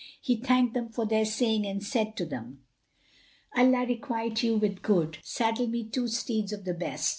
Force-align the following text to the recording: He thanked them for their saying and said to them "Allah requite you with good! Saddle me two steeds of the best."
He 0.19 0.35
thanked 0.35 0.73
them 0.73 0.89
for 0.89 1.05
their 1.05 1.25
saying 1.25 1.67
and 1.67 1.83
said 1.83 2.15
to 2.17 2.25
them 2.25 2.63
"Allah 3.55 3.85
requite 3.85 4.41
you 4.41 4.57
with 4.57 4.81
good! 4.81 5.19
Saddle 5.23 5.67
me 5.67 5.83
two 5.83 6.07
steeds 6.07 6.51
of 6.51 6.65
the 6.65 6.73
best." 6.73 7.09